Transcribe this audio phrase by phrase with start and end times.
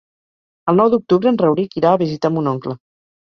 [0.71, 2.75] El nou d'octubre en Rauric irà a visitar mon oncle.